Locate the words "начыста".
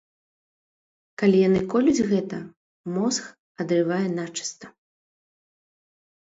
4.19-4.65